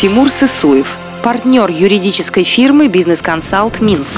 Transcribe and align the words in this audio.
Тимур 0.00 0.30
Сысоев, 0.30 0.96
партнер 1.22 1.68
юридической 1.68 2.42
фирмы 2.42 2.88
«Бизнес-консалт 2.88 3.82
Минск». 3.82 4.14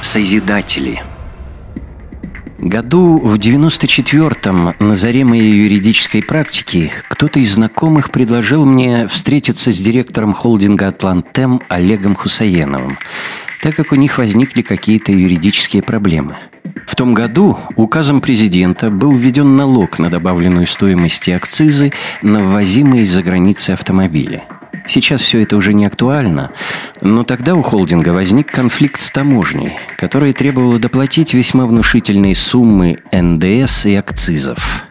Созидатели– 0.00 1.04
Году 2.58 3.18
в 3.18 3.36
94-м, 3.36 4.74
на 4.80 4.96
заре 4.96 5.24
моей 5.24 5.52
юридической 5.52 6.20
практики, 6.20 6.90
кто-то 7.08 7.38
из 7.38 7.54
знакомых 7.54 8.10
предложил 8.10 8.64
мне 8.64 9.06
встретиться 9.06 9.70
с 9.70 9.78
директором 9.78 10.32
холдинга 10.32 10.88
«Атлантем» 10.88 11.60
Олегом 11.68 12.16
Хусаеновым, 12.16 12.98
так 13.62 13.76
как 13.76 13.92
у 13.92 13.94
них 13.94 14.18
возникли 14.18 14.62
какие-то 14.62 15.12
юридические 15.12 15.84
проблемы. 15.84 16.38
В 16.88 16.96
том 16.96 17.14
году 17.14 17.56
указом 17.76 18.20
президента 18.20 18.90
был 18.90 19.12
введен 19.12 19.56
налог 19.56 20.00
на 20.00 20.10
добавленную 20.10 20.66
стоимость 20.66 21.28
и 21.28 21.32
акцизы 21.32 21.92
на 22.20 22.40
ввозимые 22.40 23.04
из-за 23.04 23.22
границы 23.22 23.70
автомобили– 23.70 24.42
Сейчас 24.86 25.20
все 25.20 25.42
это 25.42 25.56
уже 25.56 25.74
не 25.74 25.86
актуально, 25.86 26.50
но 27.00 27.24
тогда 27.24 27.54
у 27.54 27.62
холдинга 27.62 28.10
возник 28.10 28.50
конфликт 28.50 29.00
с 29.00 29.10
таможней, 29.10 29.78
которая 29.96 30.32
требовала 30.32 30.78
доплатить 30.78 31.34
весьма 31.34 31.66
внушительные 31.66 32.34
суммы 32.34 32.98
НДС 33.12 33.86
и 33.86 33.94
акцизов. 33.94 34.84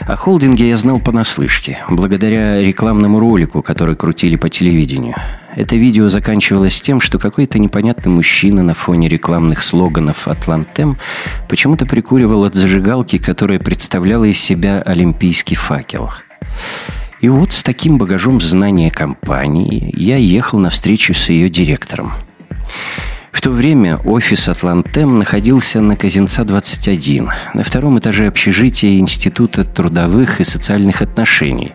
О 0.00 0.16
холдинге 0.16 0.68
я 0.68 0.76
знал 0.76 1.00
понаслышке, 1.00 1.78
благодаря 1.88 2.60
рекламному 2.60 3.20
ролику, 3.20 3.62
который 3.62 3.94
крутили 3.94 4.36
по 4.36 4.48
телевидению. 4.48 5.14
Это 5.54 5.76
видео 5.76 6.08
заканчивалось 6.08 6.80
тем, 6.80 7.00
что 7.00 7.18
какой-то 7.18 7.58
непонятный 7.58 8.10
мужчина 8.10 8.62
на 8.62 8.74
фоне 8.74 9.08
рекламных 9.08 9.62
слоганов 9.62 10.28
«Атлантем» 10.28 10.96
почему-то 11.48 11.84
прикуривал 11.84 12.44
от 12.44 12.54
зажигалки, 12.54 13.18
которая 13.18 13.58
представляла 13.58 14.24
из 14.24 14.38
себя 14.38 14.80
олимпийский 14.80 15.56
факел. 15.56 16.10
И 17.20 17.28
вот 17.28 17.52
с 17.52 17.62
таким 17.62 17.98
багажом 17.98 18.40
знания 18.40 18.90
компании 18.90 19.92
я 19.96 20.16
ехал 20.16 20.60
на 20.60 20.70
встречу 20.70 21.14
с 21.14 21.28
ее 21.30 21.50
директором. 21.50 22.12
В 23.32 23.40
то 23.40 23.50
время 23.50 23.98
офис 23.98 24.48
«Атлантем» 24.48 25.18
находился 25.18 25.80
на 25.80 25.96
Казинца 25.96 26.44
21, 26.44 27.30
на 27.54 27.62
втором 27.62 27.98
этаже 27.98 28.26
общежития 28.26 28.98
Института 28.98 29.64
трудовых 29.64 30.40
и 30.40 30.44
социальных 30.44 31.02
отношений. 31.02 31.72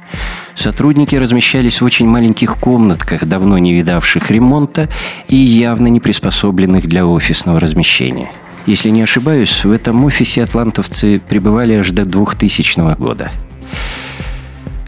Сотрудники 0.56 1.16
размещались 1.16 1.80
в 1.80 1.86
очень 1.86 2.08
маленьких 2.08 2.56
комнатках, 2.58 3.26
давно 3.26 3.58
не 3.58 3.74
видавших 3.74 4.32
ремонта 4.32 4.90
и 5.28 5.36
явно 5.36 5.88
не 5.88 6.00
приспособленных 6.00 6.88
для 6.88 7.06
офисного 7.06 7.60
размещения. 7.60 8.32
Если 8.66 8.90
не 8.90 9.02
ошибаюсь, 9.02 9.64
в 9.64 9.72
этом 9.72 10.04
офисе 10.06 10.44
атлантовцы 10.44 11.22
пребывали 11.30 11.76
аж 11.76 11.92
до 11.92 12.06
2000 12.06 12.96
года– 12.98 13.32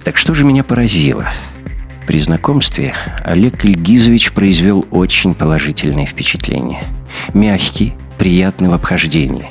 так 0.06 0.17
что 0.17 0.36
же 0.36 0.45
меня 0.45 0.64
поразило? 0.64 1.25
При 2.06 2.20
знакомстве 2.20 2.94
Олег 3.23 3.66
Ильгизович 3.66 4.34
произвел 4.34 4.86
очень 4.92 5.34
положительное 5.34 6.06
впечатление. 6.06 6.84
Мягкий, 7.34 7.95
приятный 8.20 8.70
в 8.70 8.73
обхождении. 8.73 9.50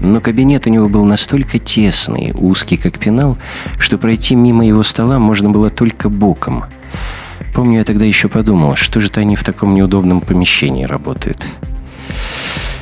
Но 0.00 0.20
кабинет 0.20 0.66
у 0.66 0.70
него 0.70 0.88
был 0.88 1.04
настолько 1.04 1.60
тесный, 1.60 2.32
узкий 2.34 2.76
как 2.76 2.98
пенал, 2.98 3.38
что 3.78 3.96
пройти 3.96 4.34
мимо 4.34 4.66
его 4.66 4.82
стола 4.82 5.20
можно 5.20 5.50
было 5.50 5.70
только 5.70 6.08
боком. 6.08 6.64
Помню, 7.54 7.78
я 7.78 7.84
тогда 7.84 8.04
еще 8.04 8.28
подумал, 8.28 8.74
что 8.74 8.98
же-то 8.98 9.20
они 9.20 9.36
в 9.36 9.44
таком 9.44 9.76
неудобном 9.76 10.20
помещении 10.20 10.84
работают. 10.84 11.46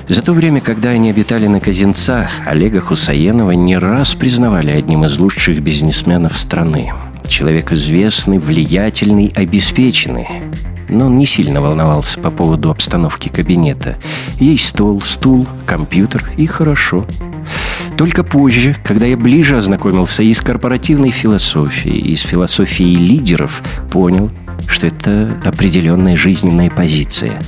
За 0.09 0.21
то 0.21 0.35
время, 0.35 0.61
когда 0.61 0.91
они 0.91 1.09
обитали 1.09 1.47
на 1.47 1.61
Казинца, 1.61 2.29
Олега 2.45 2.81
Хусаенова 2.81 3.53
не 3.53 3.79
раз 3.79 4.15
признавали 4.15 4.71
одним 4.71 5.05
из 5.05 5.19
лучших 5.19 5.63
бизнесменов 5.63 6.37
страны. 6.37 6.93
Человек 7.27 7.73
известный, 7.73 8.39
влиятельный, 8.39 9.33
обеспеченный. 9.35 10.29
Но 10.91 11.07
он 11.07 11.17
не 11.17 11.25
сильно 11.25 11.63
волновался 11.63 12.21
по 12.21 12.31
поводу 12.31 12.71
обстановки 12.71 13.31
кабинета. 13.31 13.97
Есть 14.39 14.69
стол, 14.69 15.01
стул, 15.01 15.49
компьютер 15.65 16.31
и 16.37 16.47
хорошо. 16.47 17.07
Только 17.97 18.25
позже, 18.25 18.77
когда 18.85 19.07
я 19.07 19.17
ближе 19.17 19.57
ознакомился 19.57 20.23
и 20.23 20.35
с 20.35 20.43
корпоративной 20.43 21.13
философией, 21.13 21.99
и 21.99 22.15
с 22.15 22.21
философией 22.21 22.97
лидеров, 22.97 23.63
понял, 23.91 24.31
что 24.69 24.87
это 24.87 25.41
определенная 25.45 26.17
жизненная 26.17 26.69
позиция. 26.69 27.41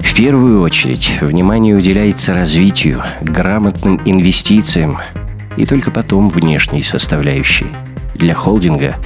В 0.00 0.14
первую 0.14 0.60
очередь 0.62 1.18
внимание 1.20 1.74
уделяется 1.74 2.34
развитию, 2.34 3.02
грамотным 3.20 4.00
инвестициям 4.04 4.98
и 5.56 5.64
только 5.64 5.90
потом 5.90 6.28
внешней 6.28 6.82
составляющей. 6.82 7.66
Для 8.14 8.34
холдинга 8.34 8.96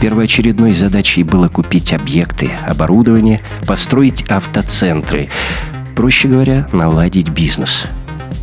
первоочередной 0.00 0.74
задачей 0.74 1.24
было 1.24 1.48
купить 1.48 1.92
объекты, 1.92 2.50
оборудование, 2.66 3.40
построить 3.66 4.22
автоцентры, 4.30 5.28
проще 5.96 6.28
говоря, 6.28 6.68
наладить 6.72 7.30
бизнес– 7.30 7.86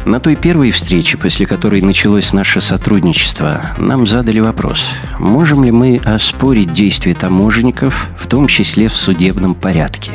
на 0.07 0.21
той 0.21 0.37
первой 0.37 0.71
встрече, 0.71 1.17
после 1.17 1.45
которой 1.45 1.81
началось 1.81 2.31
наше 2.31 2.61
сотрудничество, 2.61 3.71
нам 3.77 4.07
задали 4.07 4.39
вопрос, 4.39 4.87
можем 5.19 5.65
ли 5.65 5.71
мы 5.71 5.97
оспорить 5.97 6.71
действия 6.71 7.13
таможенников, 7.13 8.07
в 8.17 8.25
том 8.27 8.47
числе 8.47 8.87
в 8.87 8.95
судебном 8.95 9.53
порядке. 9.53 10.11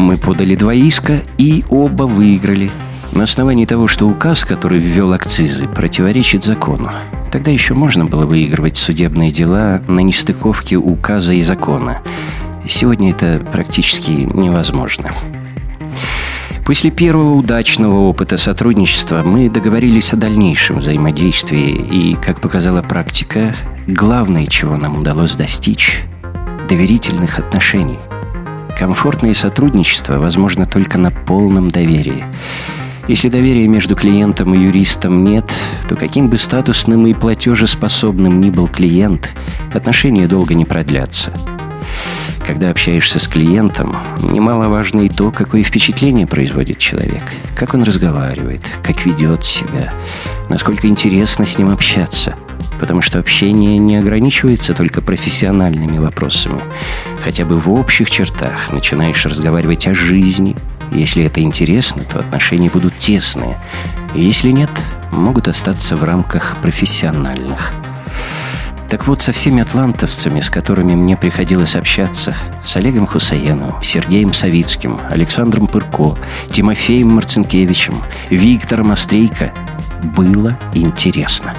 Мы 0.00 0.16
подали 0.16 0.54
два 0.56 0.72
иска 0.72 1.20
и 1.36 1.62
оба 1.68 2.04
выиграли. 2.04 2.70
На 3.12 3.24
основании 3.24 3.66
того, 3.66 3.86
что 3.86 4.08
указ, 4.08 4.46
который 4.46 4.78
ввел 4.78 5.12
акцизы, 5.12 5.68
противоречит 5.68 6.42
закону. 6.42 6.90
Тогда 7.30 7.50
еще 7.50 7.74
можно 7.74 8.06
было 8.06 8.24
выигрывать 8.24 8.78
судебные 8.78 9.30
дела 9.30 9.82
на 9.88 10.00
нестыковке 10.00 10.76
указа 10.76 11.34
и 11.34 11.42
закона. 11.42 12.00
Сегодня 12.66 13.10
это 13.10 13.44
практически 13.52 14.10
невозможно. 14.10 15.12
После 16.64 16.90
первого 16.90 17.34
удачного 17.34 17.98
опыта 18.00 18.38
сотрудничества 18.38 19.22
мы 19.22 19.50
договорились 19.50 20.14
о 20.14 20.16
дальнейшем 20.16 20.78
взаимодействии, 20.78 21.72
и, 21.72 22.14
как 22.14 22.40
показала 22.40 22.80
практика, 22.80 23.54
главное, 23.86 24.46
чего 24.46 24.78
нам 24.78 24.98
удалось 24.98 25.34
достичь– 25.34 26.04
доверительных 26.68 27.38
отношений– 27.38 27.98
Комфортное 28.80 29.34
сотрудничество 29.34 30.18
возможно 30.18 30.64
только 30.64 30.96
на 30.96 31.10
полном 31.10 31.68
доверии. 31.68 32.24
Если 33.08 33.28
доверия 33.28 33.68
между 33.68 33.94
клиентом 33.94 34.54
и 34.54 34.58
юристом 34.58 35.22
нет, 35.22 35.52
то 35.86 35.96
каким 35.96 36.30
бы 36.30 36.38
статусным 36.38 37.06
и 37.06 37.12
платежеспособным 37.12 38.40
ни 38.40 38.48
был 38.48 38.68
клиент, 38.68 39.36
отношения 39.74 40.26
долго 40.26 40.54
не 40.54 40.64
продлятся. 40.64 41.30
Когда 42.46 42.70
общаешься 42.70 43.20
с 43.20 43.28
клиентом, 43.28 43.94
немаловажно 44.22 45.02
и 45.02 45.10
то, 45.10 45.30
какое 45.30 45.62
впечатление 45.62 46.26
производит 46.26 46.78
человек, 46.78 47.24
как 47.54 47.74
он 47.74 47.82
разговаривает, 47.82 48.62
как 48.82 49.04
ведет 49.04 49.44
себя, 49.44 49.92
насколько 50.48 50.88
интересно 50.88 51.44
с 51.44 51.58
ним 51.58 51.68
общаться– 51.68 52.34
потому 52.80 53.02
что 53.02 53.18
общение 53.18 53.78
не 53.78 53.96
ограничивается 53.96 54.74
только 54.74 55.02
профессиональными 55.02 55.98
вопросами. 55.98 56.60
Хотя 57.22 57.44
бы 57.44 57.58
в 57.58 57.70
общих 57.70 58.10
чертах 58.10 58.72
начинаешь 58.72 59.24
разговаривать 59.26 59.86
о 59.86 59.94
жизни. 59.94 60.56
Если 60.90 61.22
это 61.22 61.42
интересно, 61.42 62.02
то 62.02 62.18
отношения 62.18 62.70
будут 62.70 62.96
тесные. 62.96 63.58
Если 64.14 64.50
нет, 64.50 64.70
могут 65.12 65.46
остаться 65.46 65.94
в 65.94 66.02
рамках 66.02 66.56
профессиональных. 66.62 67.72
Так 68.88 69.06
вот, 69.06 69.22
со 69.22 69.30
всеми 69.30 69.62
атлантовцами, 69.62 70.40
с 70.40 70.50
которыми 70.50 70.96
мне 70.96 71.16
приходилось 71.16 71.76
общаться, 71.76 72.34
с 72.64 72.76
Олегом 72.76 73.06
Хусаеновым, 73.06 73.80
Сергеем 73.84 74.32
Савицким, 74.32 74.98
Александром 75.08 75.68
Пырко, 75.68 76.16
Тимофеем 76.50 77.10
Марцинкевичем, 77.10 78.02
Виктором 78.30 78.90
Острейко, 78.90 79.52
было 80.02 80.58
интересно. 80.74 81.54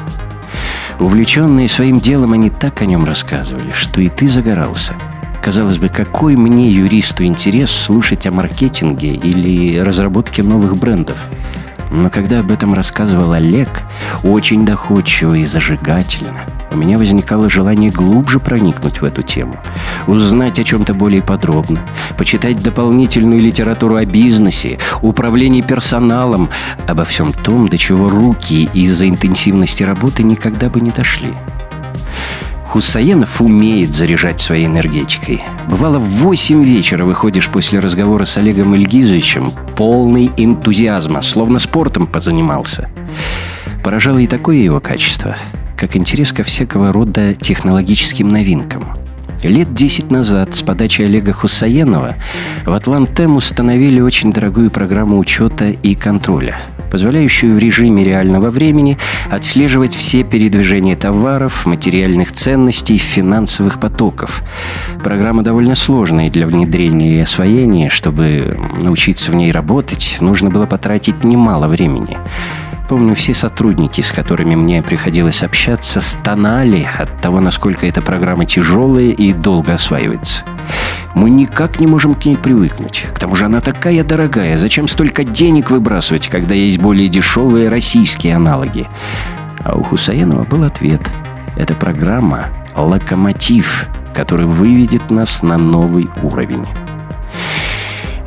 Увлеченные 1.02 1.68
своим 1.68 2.00
делом, 2.00 2.32
они 2.34 2.50
так 2.50 2.82
о 2.82 2.86
нем 2.86 3.04
рассказывали, 3.04 3.72
что 3.72 4.00
и 4.00 4.08
ты 4.08 4.28
загорался. 4.28 4.94
Казалось 5.44 5.80
бы, 5.80 5.90
какой 5.90 6.36
мне, 6.36 6.72
юристу, 6.72 7.26
интерес 7.26 7.72
слушать 7.72 8.26
о 8.28 8.32
маркетинге 8.32 9.10
или 9.10 9.80
разработке 9.80 10.44
новых 10.44 10.78
брендов– 10.78 11.18
но 11.92 12.10
когда 12.10 12.40
об 12.40 12.52
этом 12.52 12.74
рассказывал 12.74 13.34
Олег, 13.34 13.84
очень 14.24 14.66
доходчиво 14.66 15.36
и 15.36 15.44
зажигательно, 15.44 16.46
у 16.72 16.78
меня 16.78 16.98
возникало 16.98 17.50
желание 17.50 17.92
глубже 17.92 18.40
проникнуть 18.40 19.02
в 19.02 19.06
эту 19.06 19.22
тему, 19.22 19.56
узнать 20.08 20.60
о 20.60 20.64
чем-то 20.64 20.94
более 20.94 21.22
подробно, 21.22 21.80
почитать 22.18 22.62
дополнительную 22.62 23.42
литературу 23.42 23.96
о 23.98 24.06
бизнесе, 24.06 24.80
управлении 25.02 25.62
персоналом, 25.62 26.50
обо 26.88 27.06
всем 27.06 27.34
том, 27.34 27.68
до 27.68 27.78
чего 27.78 28.10
руки 28.10 28.70
из-за 28.74 29.08
интенсивности 29.08 29.84
работы 29.84 30.24
никогда 30.24 30.70
бы 30.70 30.80
не 30.82 30.92
дошли. 30.92 31.34
Хусаенов 32.66 33.42
умеет 33.42 33.94
заряжать 33.94 34.40
своей 34.40 34.66
энергетикой. 34.66 35.44
Бывало, 35.68 36.00
в 36.00 36.04
восемь 36.04 36.64
вечера 36.64 37.04
выходишь 37.04 37.50
после 37.50 37.80
разговора 37.80 38.24
с 38.24 38.38
Олегом 38.38 38.74
Ильгизовичем 38.76 39.52
полный 39.76 40.32
энтузиазма, 40.38 41.22
словно 41.22 41.60
спортом 41.60 42.08
позанимался. 42.08 42.90
Поражало 43.84 44.20
и 44.20 44.28
такое 44.28 44.56
его 44.56 44.80
качество, 44.80 45.36
как 45.82 45.98
интерес 45.98 46.32
ко 46.32 46.44
всякого 46.44 46.94
рода 46.94 47.34
технологическим 47.34 48.28
новинкам. 48.28 48.86
Лет 49.44 49.74
десять 49.74 50.12
назад 50.12 50.54
с 50.54 50.62
подачи 50.62 51.02
Олега 51.02 51.34
Хусаенова 51.34 52.18
в 52.68 52.72
Атлантем 52.72 53.36
установили 53.36 54.00
очень 54.00 54.32
дорогую 54.32 54.70
программу 54.70 55.18
учета 55.18 55.72
и 55.72 55.96
контроля, 55.96 56.60
позволяющую 56.92 57.56
в 57.56 57.58
режиме 57.58 58.04
реального 58.04 58.52
времени 58.52 59.00
отслеживать 59.32 59.96
все 59.96 60.24
передвижения 60.24 60.96
товаров, 60.96 61.66
материальных 61.66 62.32
ценностей, 62.32 63.00
финансовых 63.00 63.80
потоков. 63.80 64.44
Программа 65.02 65.42
довольно 65.42 65.74
сложная 65.74 66.30
для 66.30 66.46
внедрения 66.46 67.16
и 67.16 67.22
освоения. 67.22 67.90
Чтобы 67.90 68.56
научиться 68.80 69.32
в 69.32 69.36
ней 69.36 69.52
работать, 69.52 70.18
нужно 70.20 70.52
было 70.52 70.68
потратить 70.68 71.24
немало 71.24 71.68
времени 71.68 72.20
помню, 72.92 73.16
все 73.16 73.34
сотрудники, 73.34 74.02
с 74.02 74.12
которыми 74.12 74.56
мне 74.56 74.82
приходилось 74.82 75.44
общаться, 75.44 76.02
стонали 76.02 76.86
от 77.00 77.22
того, 77.22 77.40
насколько 77.40 77.88
эта 77.88 78.02
программа 78.02 78.44
тяжелая 78.44 79.12
и 79.12 79.32
долго 79.32 79.76
осваивается. 79.76 80.44
Мы 81.16 81.30
никак 81.30 81.80
не 81.80 81.88
можем 81.88 82.16
к 82.16 82.26
ней 82.26 82.36
привыкнуть. 82.36 83.06
К 83.14 83.18
тому 83.18 83.38
же 83.38 83.46
она 83.46 83.62
такая 83.62 84.04
дорогая. 84.04 84.58
Зачем 84.58 84.90
столько 84.90 85.24
денег 85.24 85.72
выбрасывать, 85.72 86.28
когда 86.28 86.54
есть 86.54 86.80
более 86.80 87.08
дешевые 87.08 87.70
российские 87.70 88.36
аналоги? 88.36 88.90
А 89.64 89.78
у 89.78 89.84
Хусаинова 89.84 90.44
был 90.44 90.66
ответ. 90.66 91.00
Эта 91.56 91.74
программа— 91.74 92.48
локомотив, 92.76 93.88
который 94.14 94.48
выведет 94.48 95.10
нас 95.10 95.44
на 95.44 95.58
новый 95.58 96.10
уровень. 96.24 96.66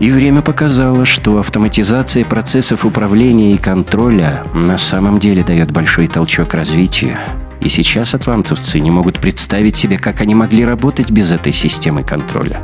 И 0.05 0.11
время 0.11 0.43
показало, 0.43 1.07
что 1.07 1.39
автоматизация 1.39 2.27
процессов 2.27 2.85
управления 2.85 3.55
и 3.55 3.57
контроля 3.57 4.45
на 4.53 4.77
самом 4.77 5.19
деле 5.19 5.43
дает 5.43 5.71
большой 5.71 6.09
толчок 6.09 6.53
развитию. 6.53 7.17
И 7.63 7.71
сейчас 7.71 8.15
атлантовцы 8.15 8.81
не 8.81 8.91
могут 8.91 9.19
представить 9.19 9.79
себе, 9.79 9.97
как 9.97 10.21
они 10.21 10.35
могли 10.35 10.67
работать 10.67 11.11
без 11.11 11.33
этой 11.33 11.55
системы 11.55 12.03
контроля. 12.05 12.61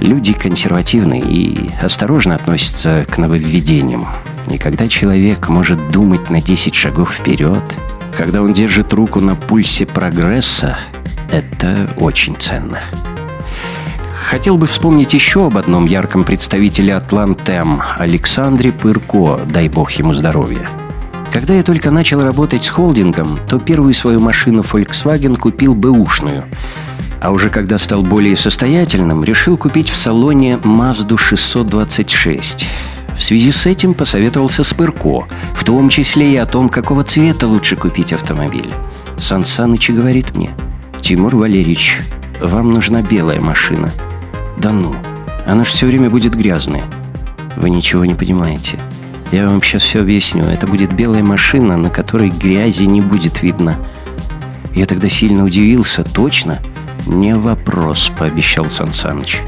Люди 0.00 0.32
консервативны 0.32 1.20
и 1.20 1.70
осторожно 1.82 2.36
относятся 2.36 3.04
к 3.06 3.18
нововведениям. 3.18 4.08
И 4.50 4.56
когда 4.56 4.88
человек 4.88 5.50
может 5.50 5.90
думать 5.90 6.30
на 6.30 6.40
10 6.40 6.74
шагов 6.74 7.12
вперед, 7.12 7.62
когда 8.16 8.40
он 8.40 8.54
держит 8.54 8.94
руку 8.94 9.20
на 9.20 9.34
пульсе 9.34 9.84
прогресса, 9.84 10.78
это 11.30 11.90
очень 11.98 12.36
ценно. 12.36 12.80
Хотел 14.28 14.58
бы 14.58 14.66
вспомнить 14.66 15.14
еще 15.14 15.46
об 15.46 15.56
одном 15.56 15.86
ярком 15.86 16.22
представителе 16.22 16.94
Атлантем, 16.94 17.80
Александре 17.96 18.72
Пырко, 18.72 19.40
дай 19.50 19.70
бог 19.70 19.90
ему 19.92 20.12
здоровья. 20.12 20.68
Когда 21.32 21.54
я 21.54 21.62
только 21.62 21.90
начал 21.90 22.20
работать 22.20 22.62
с 22.62 22.68
холдингом, 22.68 23.38
то 23.48 23.58
первую 23.58 23.94
свою 23.94 24.20
машину 24.20 24.60
Volkswagen 24.60 25.34
купил 25.34 25.74
бэушную. 25.74 26.44
А 27.22 27.30
уже 27.30 27.48
когда 27.48 27.78
стал 27.78 28.02
более 28.02 28.36
состоятельным, 28.36 29.24
решил 29.24 29.56
купить 29.56 29.88
в 29.88 29.96
салоне 29.96 30.58
Mazda 30.62 31.16
626. 31.16 32.66
В 33.16 33.22
связи 33.22 33.50
с 33.50 33.64
этим 33.64 33.94
посоветовался 33.94 34.62
с 34.62 34.74
Пырко, 34.74 35.26
в 35.54 35.64
том 35.64 35.88
числе 35.88 36.34
и 36.34 36.36
о 36.36 36.44
том, 36.44 36.68
какого 36.68 37.02
цвета 37.02 37.46
лучше 37.46 37.76
купить 37.76 38.12
автомобиль. 38.12 38.74
Сан 39.18 39.46
Саныч 39.46 39.88
говорит 39.88 40.36
мне, 40.36 40.50
«Тимур 41.00 41.34
Валерьевич, 41.34 42.02
вам 42.42 42.74
нужна 42.74 43.00
белая 43.00 43.40
машина– 43.40 43.90
да 44.60 44.72
ну, 44.72 44.94
она 45.46 45.64
же 45.64 45.70
все 45.70 45.86
время 45.86 46.10
будет 46.10 46.34
грязной. 46.34 46.82
Вы 47.56 47.70
ничего 47.70 48.04
не 48.04 48.14
понимаете. 48.14 48.78
Я 49.30 49.46
вам 49.46 49.62
сейчас 49.62 49.82
все 49.82 50.00
объясню. 50.00 50.44
Это 50.44 50.66
будет 50.66 50.92
белая 50.92 51.22
машина, 51.22 51.76
на 51.76 51.90
которой 51.90 52.30
грязи 52.30 52.84
не 52.84 53.00
будет 53.00 53.42
видно. 53.42 53.78
Я 54.74 54.86
тогда 54.86 55.08
сильно 55.08 55.44
удивился. 55.44 56.02
Точно? 56.02 56.60
Не 57.06 57.34
вопрос, 57.34 58.10
пообещал 58.18 58.68
Сан 58.70 58.92
Саныч. 58.92 59.40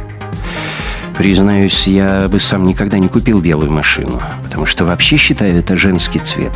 Признаюсь, 1.16 1.86
я 1.86 2.28
бы 2.28 2.38
сам 2.38 2.64
никогда 2.64 2.98
не 2.98 3.08
купил 3.08 3.40
белую 3.40 3.70
машину, 3.70 4.20
потому 4.42 4.64
что 4.64 4.84
вообще 4.86 5.16
считаю 5.16 5.58
это 5.58 5.76
женский 5.76 6.18
цвет. 6.18 6.52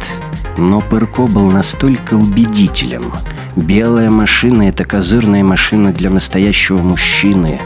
Но 0.57 0.81
Пырко 0.81 1.27
был 1.27 1.51
настолько 1.51 2.15
убедителен. 2.15 3.13
Белая 3.57 4.11
машина— 4.11 4.63
это 4.69 4.85
козырная 4.85 5.45
машина 5.45 5.93
для 5.93 6.09
настоящего 6.09 6.79
мужчины. 6.79 7.61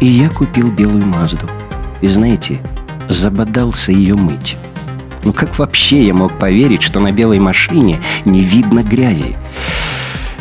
И 0.00 0.06
я 0.06 0.28
купил 0.28 0.70
белую 0.70 1.06
Мазду. 1.06 1.48
И 2.00 2.08
знаете, 2.08 2.60
забодался 3.08 3.92
ее 3.92 4.14
мыть. 4.14 4.56
Ну 5.24 5.32
как 5.32 5.58
вообще 5.58 6.06
я 6.06 6.14
мог 6.14 6.38
поверить, 6.38 6.82
что 6.82 7.00
на 7.00 7.10
белой 7.10 7.40
машине 7.40 8.00
не 8.24 8.40
видно 8.40 8.82
грязи? 8.82 9.36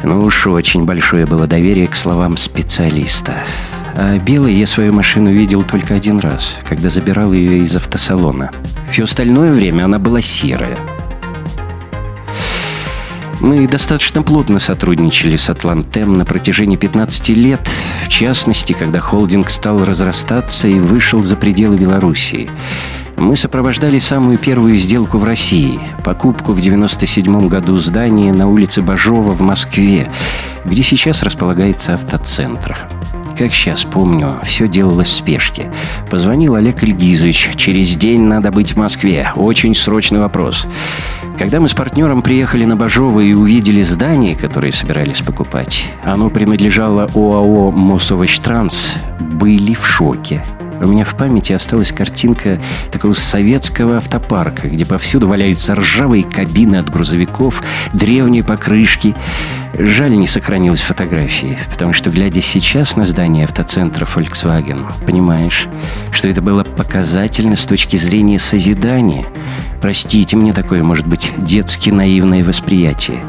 Ну 0.04 0.24
уж 0.24 0.46
очень 0.46 0.86
большое 0.86 1.26
было 1.26 1.48
доверие 1.48 1.88
к 1.88 1.96
словам 1.96 2.38
специалиста. 2.38 3.34
А 3.96 4.20
белой 4.20 4.54
я 4.54 4.68
свою 4.68 4.94
машину 4.94 5.32
видел 5.32 5.64
только 5.64 5.96
один 5.96 6.20
раз, 6.20 6.56
когда 6.70 6.92
забирал 6.92 7.34
ее 7.34 7.58
из 7.58 7.76
автосалона. 7.76 8.52
Все 8.92 9.06
остальное 9.06 9.52
время 9.52 9.86
она 9.86 9.98
была 9.98 10.22
серая. 10.22 10.78
Мы 13.48 13.66
достаточно 13.66 14.24
плотно 14.24 14.60
сотрудничали 14.60 15.38
с 15.38 15.50
Атлантем 15.50 16.16
на 16.16 16.26
протяжении 16.26 16.76
15 16.76 17.30
лет, 17.30 17.62
в 18.06 18.10
частности, 18.10 18.74
когда 18.74 19.00
холдинг 19.00 19.50
стал 19.50 19.86
разрастаться 19.86 20.68
и 20.68 20.82
вышел 20.82 21.24
за 21.24 21.38
пределы 21.38 21.78
Белоруссии. 21.78 22.50
Мы 23.16 23.38
сопровождали 23.38 24.00
самую 24.00 24.38
первую 24.38 24.76
сделку 24.76 25.18
в 25.18 25.24
России– 25.24 25.80
покупку 26.04 26.52
в 26.52 26.60
1997 26.60 27.48
году 27.48 27.78
здания 27.78 28.34
на 28.34 28.50
улице 28.50 28.82
Бажова 28.82 29.32
в 29.32 29.40
Москве, 29.40 30.12
где 30.66 30.84
сейчас 30.84 31.24
располагается 31.24 31.94
автоцентр. 31.94 32.78
Как 33.38 33.54
сейчас 33.54 33.84
помню, 33.84 34.40
все 34.44 34.68
делалось 34.68 35.10
в 35.10 35.16
спешке. 35.16 35.72
Позвонил 36.10 36.56
Олег 36.56 36.84
Ильгизович. 36.84 37.52
Через 37.56 37.96
день 37.96 38.22
надо 38.22 38.52
быть 38.52 38.74
в 38.74 38.78
Москве. 38.78 39.32
Очень 39.36 39.76
срочный 39.76 40.20
вопрос. 40.20 40.66
Когда 41.38 41.60
мы 41.60 41.70
с 41.70 41.74
партнером 41.76 42.24
приехали 42.24 42.66
на 42.66 42.76
Бажово 42.76 43.20
и 43.20 43.34
увидели 43.34 43.84
здание, 43.84 44.36
которое 44.36 44.72
собирались 44.72 45.22
покупать, 45.22 45.86
оно 46.04 46.32
принадлежало 46.32 47.04
ОАО 47.14 47.70
«Мосовощтранс», 47.70 48.96
были 49.20 49.76
в 49.76 49.86
шоке. 49.86 50.44
У 50.82 50.88
меня 50.88 51.06
в 51.06 51.16
памяти 51.16 51.54
осталась 51.54 51.92
картинка 51.92 52.60
такого 52.92 53.14
советского 53.14 53.98
автопарка, 53.98 54.68
где 54.68 54.86
повсюду 54.88 55.28
валяются 55.28 55.76
ржавые 55.76 56.24
кабины 56.24 56.78
от 56.78 56.90
грузовиков, 56.90 57.64
древние 57.94 58.44
покрышки. 58.44 59.16
Жаль, 59.80 60.18
не 60.18 60.28
сохранилась 60.28 60.82
фотографии, 60.82 61.58
потому 61.70 61.94
что, 61.94 62.10
глядя 62.10 62.42
сейчас 62.42 62.96
на 62.96 63.06
здание 63.06 63.46
автоцентра 63.46 64.06
Volkswagen, 64.06 64.84
понимаешь, 65.06 65.68
что 66.12 66.28
это 66.28 66.42
было 66.42 66.64
показательно 66.64 67.56
с 67.56 67.66
точки 67.66 67.96
зрения 67.96 68.40
созидания. 68.40 69.24
Простите 69.80 70.36
мне 70.36 70.52
такое, 70.52 70.84
может 70.84 71.06
быть, 71.06 71.32
детски 71.38 71.92
наивное 71.92 72.44
восприятие. 72.44 73.24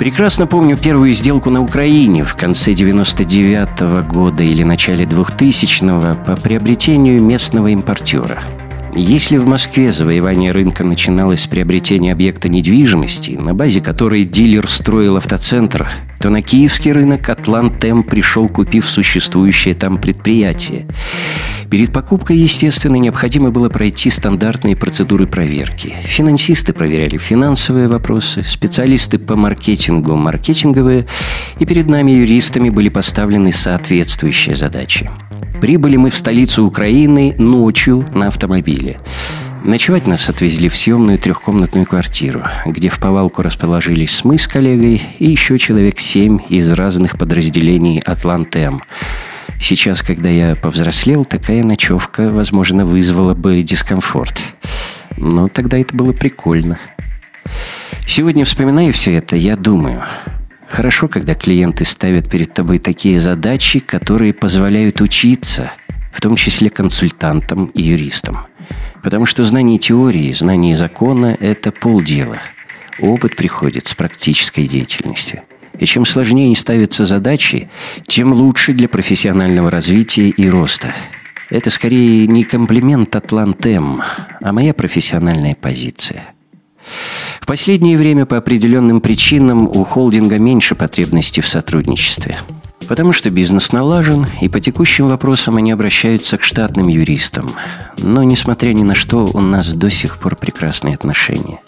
Прекрасно 0.00 0.48
помню 0.48 0.76
первую 0.76 1.14
сделку 1.14 1.50
на 1.50 1.60
Украине 1.60 2.24
в 2.24 2.34
конце 2.34 2.74
99 2.74 3.82
-го 3.82 4.02
года 4.02 4.42
или 4.42 4.64
начале 4.64 5.04
2000-го 5.04 6.16
по 6.24 6.34
приобретению 6.40 7.22
местного 7.22 7.68
импортера. 7.68 8.42
Если 8.96 9.36
в 9.36 9.46
Москве 9.46 9.92
завоевание 9.92 10.50
рынка 10.50 10.82
начиналось 10.82 11.42
с 11.42 11.46
приобретения 11.46 12.12
объекта 12.12 12.48
недвижимости, 12.48 13.32
на 13.32 13.54
базе 13.54 13.80
которой 13.80 14.24
дилер 14.24 14.68
строил 14.68 15.16
автоцентр, 15.16 15.88
то 16.18 16.28
на 16.28 16.42
киевский 16.42 16.92
рынок 16.92 17.28
Атлантем 17.28 18.02
пришел, 18.02 18.48
купив 18.48 18.88
существующее 18.88 19.74
там 19.74 19.98
предприятие. 19.98 20.86
Перед 21.70 21.92
покупкой, 21.92 22.38
естественно, 22.38 22.96
необходимо 22.96 23.50
было 23.50 23.68
пройти 23.68 24.10
стандартные 24.10 24.74
процедуры 24.74 25.28
проверки. 25.28 25.94
Финансисты 26.02 26.72
проверяли 26.72 27.16
финансовые 27.16 27.86
вопросы, 27.86 28.42
специалисты 28.42 29.20
по 29.20 29.36
маркетингу– 29.36 30.14
маркетинговые, 30.16 31.06
и 31.60 31.64
перед 31.64 31.86
нами, 31.86 32.10
юристами, 32.10 32.70
были 32.70 32.88
поставлены 32.88 33.52
соответствующие 33.52 34.56
задачи. 34.56 35.08
Прибыли 35.60 35.96
мы 35.96 36.10
в 36.10 36.16
столицу 36.16 36.64
Украины 36.64 37.34
ночью 37.36 38.08
на 38.14 38.28
автомобиле. 38.28 38.98
Ночевать 39.62 40.06
нас 40.06 40.30
отвезли 40.30 40.70
в 40.70 40.76
съемную 40.76 41.18
трехкомнатную 41.18 41.84
квартиру, 41.84 42.42
где 42.64 42.88
в 42.88 42.98
повалку 42.98 43.42
расположились 43.42 44.24
мы 44.24 44.38
с 44.38 44.48
коллегой 44.48 45.02
и 45.18 45.26
еще 45.26 45.58
человек 45.58 46.00
семь 46.00 46.38
из 46.48 46.72
разных 46.72 47.18
подразделений 47.18 48.00
«Атлантем». 48.00 48.82
Сейчас, 49.60 50.00
когда 50.00 50.30
я 50.30 50.56
повзрослел, 50.56 51.26
такая 51.26 51.62
ночевка, 51.62 52.30
возможно, 52.30 52.86
вызвала 52.86 53.34
бы 53.34 53.62
дискомфорт. 53.62 54.40
Но 55.18 55.48
тогда 55.48 55.76
это 55.76 55.94
было 55.94 56.14
прикольно. 56.14 56.78
Сегодня, 58.06 58.46
вспоминая 58.46 58.92
все 58.92 59.14
это, 59.14 59.36
я 59.36 59.56
думаю, 59.56 60.04
хорошо, 60.70 61.08
когда 61.08 61.34
клиенты 61.34 61.84
ставят 61.84 62.30
перед 62.30 62.54
тобой 62.54 62.78
такие 62.78 63.20
задачи, 63.20 63.80
которые 63.80 64.32
позволяют 64.32 65.00
учиться, 65.00 65.72
в 66.12 66.20
том 66.20 66.36
числе 66.36 66.70
консультантам 66.70 67.66
и 67.66 67.82
юристам. 67.82 68.46
Потому 69.02 69.26
что 69.26 69.44
знание 69.44 69.78
теории, 69.78 70.32
знание 70.32 70.76
закона– 70.76 71.36
это 71.40 71.72
полдела. 71.72 72.38
Опыт 72.98 73.36
приходит 73.36 73.86
с 73.86 73.94
практической 73.94 74.66
деятельностью. 74.66 75.42
И 75.78 75.86
чем 75.86 76.04
сложнее 76.04 76.54
ставятся 76.56 77.06
задачи, 77.06 77.70
тем 78.06 78.32
лучше 78.32 78.72
для 78.72 78.88
профессионального 78.88 79.70
развития 79.70 80.28
и 80.28 80.48
роста. 80.48 80.94
Это 81.48 81.70
скорее 81.70 82.26
не 82.26 82.44
комплимент 82.44 83.16
Атлантем, 83.16 84.02
а 84.40 84.52
моя 84.52 84.74
профессиональная 84.74 85.54
позиция. 85.54 86.34
Последнее 87.50 87.98
время 87.98 88.26
по 88.26 88.36
определенным 88.36 89.00
причинам 89.00 89.66
у 89.66 89.82
холдинга 89.82 90.38
меньше 90.38 90.76
потребностей 90.76 91.40
в 91.40 91.48
сотрудничестве. 91.48 92.36
Потому 92.86 93.12
что 93.12 93.28
бизнес 93.28 93.72
налажен, 93.72 94.24
и 94.40 94.48
по 94.48 94.60
текущим 94.60 95.08
вопросам 95.08 95.56
они 95.56 95.72
обращаются 95.72 96.38
к 96.38 96.44
штатным 96.44 96.86
юристам. 96.86 97.50
Но, 97.98 98.22
несмотря 98.22 98.72
ни 98.72 98.84
на 98.84 98.94
что, 98.94 99.28
у 99.34 99.40
нас 99.40 99.74
до 99.74 99.90
сих 99.90 100.18
пор 100.18 100.36
прекрасные 100.36 100.94
отношения. 100.94 101.58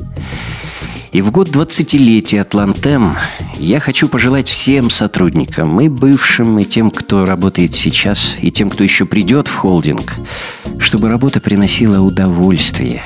И 1.11 1.21
в 1.21 1.33
год 1.33 1.49
20-летия 1.49 2.43
Атлантем 2.43 3.17
я 3.59 3.81
хочу 3.81 4.09
пожелать 4.09 4.47
всем 4.47 4.89
сотрудникам, 4.89 5.81
и 5.81 5.89
бывшим, 5.89 6.61
и 6.61 6.65
тем, 6.65 6.93
кто 6.93 7.25
работает 7.25 7.75
сейчас, 7.75 8.37
и 8.41 8.53
тем, 8.53 8.71
кто 8.71 8.85
еще 8.85 9.05
придет 9.05 9.49
в 9.49 9.57
холдинг, 9.57 10.15
чтобы 10.79 11.09
работа 11.09 11.41
приносила 11.41 11.99
удовольствие, 11.99 13.03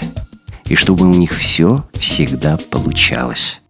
и 0.68 0.74
чтобы 0.74 1.04
у 1.08 1.12
них 1.12 1.32
все 1.32 1.84
всегда 1.94 2.58
получалось. 2.70 3.60